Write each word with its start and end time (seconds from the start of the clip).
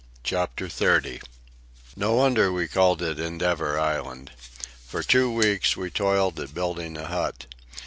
CHAPTER 0.23 0.67
XXX 0.67 1.21
No 1.95 2.15
wonder 2.15 2.51
we 2.51 2.67
called 2.67 3.03
it 3.03 3.19
Endeavour 3.19 3.77
Island. 3.79 4.31
For 4.87 5.03
two 5.03 5.31
weeks 5.31 5.77
we 5.77 5.91
toiled 5.91 6.39
at 6.39 6.55
building 6.55 6.97
a 6.97 7.05
hut. 7.05 7.45